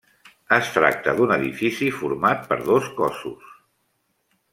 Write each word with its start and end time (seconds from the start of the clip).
Es 0.55 0.69
tracta 0.77 1.13
d'un 1.19 1.33
edifici 1.35 1.89
format 1.97 2.47
per 2.53 2.57
dos 2.71 2.89
cossos. 3.01 3.53